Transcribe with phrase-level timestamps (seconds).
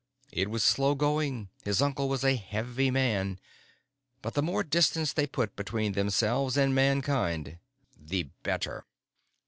[0.31, 3.39] It was slow going: his uncle was a heavy man,
[4.23, 7.59] but the more distance they could put between themselves and Mankind,
[7.95, 8.87] the better.